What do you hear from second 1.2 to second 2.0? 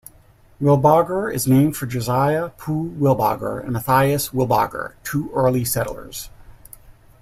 is named for